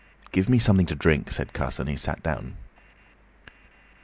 [0.31, 2.57] "Give me something to drink," said Cuss, and he sat down.